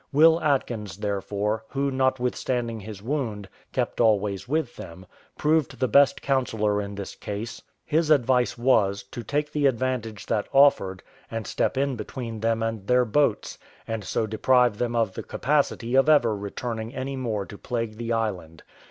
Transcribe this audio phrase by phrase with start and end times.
[0.11, 5.05] Will Atkins, therefore, who notwithstanding his wound kept always with them,
[5.37, 10.49] proved the best counsellor in this case: his advice was, to take the advantage that
[10.53, 15.21] offered, and step in between them and their boats, and so deprive them of the
[15.21, 18.63] capacity of ever returning any more to plague the island.